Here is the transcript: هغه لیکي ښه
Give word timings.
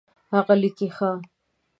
هغه 0.33 0.53
لیکي 0.61 0.87
ښه 0.95 1.11